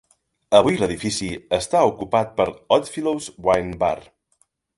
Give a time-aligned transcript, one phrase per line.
[0.59, 3.97] Avui l'edifici està ocupat per l'Oddfellows Wine Bar.